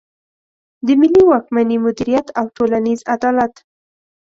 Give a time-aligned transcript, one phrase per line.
[0.85, 3.53] د ملي واکمني مدیریت او ټولنیز عدالت.